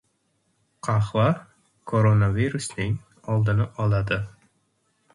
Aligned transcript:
Qahva 0.87 1.25
koronavirusning 1.93 2.99
oldini 3.37 3.71
oladi. 3.87 4.23